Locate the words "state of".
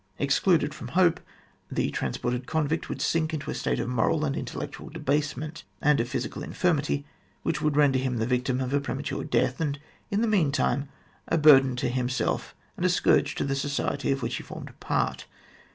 3.53-3.87